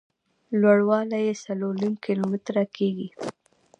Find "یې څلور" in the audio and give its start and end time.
1.27-1.73